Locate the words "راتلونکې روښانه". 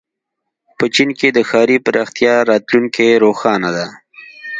2.51-3.69